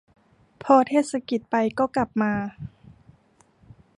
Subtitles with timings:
[0.63, 2.33] พอเทศกิจไปก็กลับมา